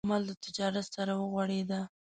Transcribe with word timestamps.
احمد 0.03 0.23
له 0.27 0.33
تجارت 0.45 0.85
سره 0.95 1.11
وغوړېدا. 1.15 1.81